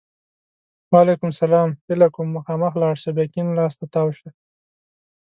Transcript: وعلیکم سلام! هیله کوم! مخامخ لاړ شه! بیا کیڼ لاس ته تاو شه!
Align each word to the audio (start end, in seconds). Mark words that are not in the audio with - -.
وعلیکم 0.91 1.31
سلام! 1.41 1.69
هیله 1.87 2.07
کوم! 2.15 2.27
مخامخ 2.37 2.73
لاړ 2.81 2.95
شه! 3.01 3.11
بیا 3.15 3.25
کیڼ 3.33 3.47
لاس 3.57 3.73
ته 3.79 3.85
تاو 3.93 4.09
شه! 4.17 4.29